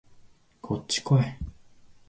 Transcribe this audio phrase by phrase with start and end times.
[0.61, 1.21] こっちこい